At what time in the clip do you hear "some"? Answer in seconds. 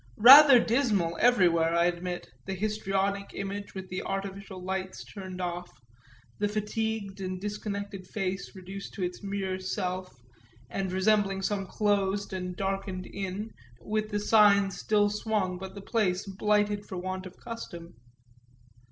11.43-11.67